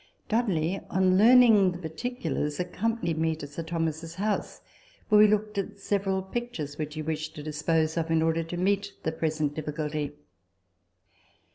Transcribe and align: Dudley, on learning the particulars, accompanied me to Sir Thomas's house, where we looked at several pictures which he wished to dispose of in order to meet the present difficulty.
Dudley, 0.29 0.79
on 0.89 1.15
learning 1.15 1.73
the 1.73 1.77
particulars, 1.77 2.59
accompanied 2.59 3.19
me 3.19 3.35
to 3.35 3.45
Sir 3.45 3.61
Thomas's 3.61 4.15
house, 4.15 4.59
where 5.09 5.19
we 5.19 5.27
looked 5.27 5.59
at 5.59 5.77
several 5.77 6.23
pictures 6.23 6.79
which 6.79 6.95
he 6.95 7.03
wished 7.03 7.35
to 7.35 7.43
dispose 7.43 7.95
of 7.97 8.09
in 8.09 8.23
order 8.23 8.41
to 8.45 8.57
meet 8.57 8.93
the 9.03 9.11
present 9.11 9.53
difficulty. 9.53 10.13